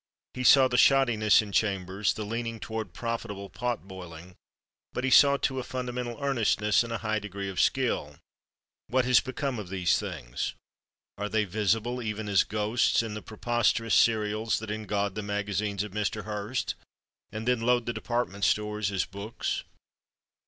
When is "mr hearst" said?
15.91-16.73